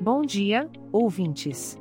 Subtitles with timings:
[0.00, 1.80] Bom dia, ouvintes.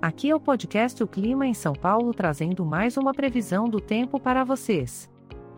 [0.00, 4.20] Aqui é o podcast O Clima em São Paulo trazendo mais uma previsão do tempo
[4.20, 5.10] para vocês.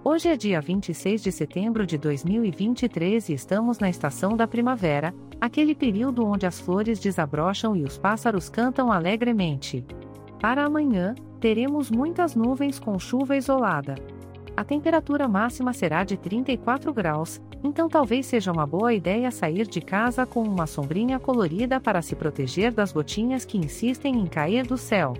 [0.02, 5.74] Hoje é dia 26 de setembro de 2023 e estamos na estação da primavera, aquele
[5.74, 9.84] período onde as flores desabrocham e os pássaros cantam alegremente.
[10.40, 13.96] Para amanhã, teremos muitas nuvens com chuva isolada.
[14.58, 19.80] A temperatura máxima será de 34 graus, então talvez seja uma boa ideia sair de
[19.80, 24.76] casa com uma sombrinha colorida para se proteger das gotinhas que insistem em cair do
[24.76, 25.14] céu.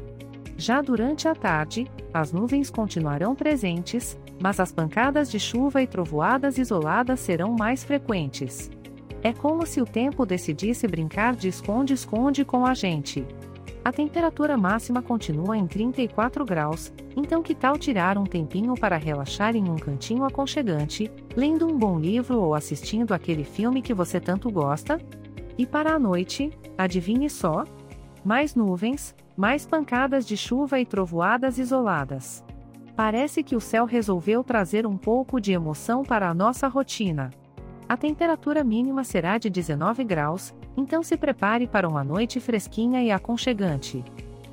[0.57, 6.59] Já durante a tarde, as nuvens continuarão presentes, mas as pancadas de chuva e trovoadas
[6.59, 8.69] isoladas serão mais frequentes.
[9.23, 13.25] É como se o tempo decidisse brincar de esconde-esconde com a gente.
[13.89, 19.57] A temperatura máxima continua em 34 graus, então que tal tirar um tempinho para relaxar
[19.57, 24.51] em um cantinho aconchegante, lendo um bom livro ou assistindo aquele filme que você tanto
[24.51, 25.01] gosta?
[25.57, 27.65] E para a noite, adivinhe só?
[28.23, 32.45] Mais nuvens, mais pancadas de chuva e trovoadas isoladas.
[32.95, 37.31] Parece que o céu resolveu trazer um pouco de emoção para a nossa rotina.
[37.89, 43.11] A temperatura mínima será de 19 graus, então se prepare para uma noite fresquinha e
[43.11, 44.05] aconchegante.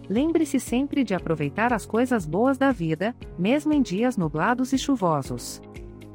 [0.10, 5.62] Lembre-se sempre de aproveitar as coisas boas da vida, mesmo em dias nublados e chuvosos.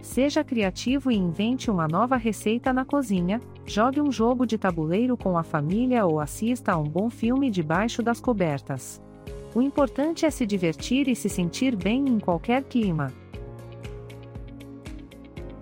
[0.02, 5.38] Seja criativo e invente uma nova receita na cozinha, jogue um jogo de tabuleiro com
[5.38, 9.00] a família ou assista a um bom filme debaixo das cobertas.
[9.54, 13.12] O importante é se divertir e se sentir bem em qualquer clima.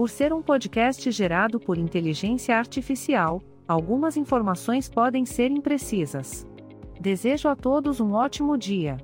[0.00, 6.46] Por ser um podcast gerado por inteligência artificial, algumas informações podem ser imprecisas.
[6.98, 8.96] Desejo a todos um ótimo dia.